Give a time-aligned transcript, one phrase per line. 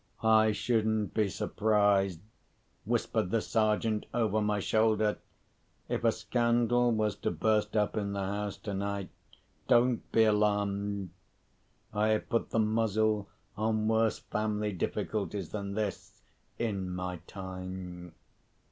[0.23, 2.21] "I shouldn't be surprised,"
[2.85, 5.19] whispered the Sergeant over my shoulder,
[5.89, 9.11] "if a scandal was to burst up in the house tonight.
[9.67, 11.11] Don't be alarmed!
[11.93, 16.23] I have put the muzzle on worse family difficulties than this,
[16.57, 18.15] in my time."